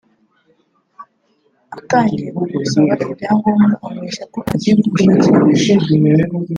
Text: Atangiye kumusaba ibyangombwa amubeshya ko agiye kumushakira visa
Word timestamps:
Atangiye 1.77 2.29
kumusaba 2.37 2.93
ibyangombwa 3.11 3.73
amubeshya 3.85 4.23
ko 4.33 4.39
agiye 4.53 4.73
kumushakira 4.81 5.37
visa 5.45 5.73